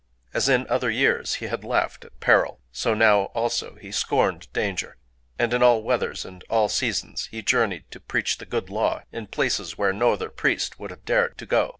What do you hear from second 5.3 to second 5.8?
and in